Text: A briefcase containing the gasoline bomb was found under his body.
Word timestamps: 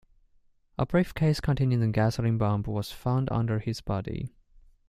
A 0.79 0.85
briefcase 0.87 1.39
containing 1.39 1.79
the 1.79 1.85
gasoline 1.89 2.39
bomb 2.39 2.63
was 2.63 2.91
found 2.91 3.29
under 3.31 3.59
his 3.59 3.81
body. 3.81 4.31